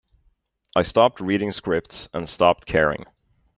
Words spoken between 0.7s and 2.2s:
I stopped reading scripts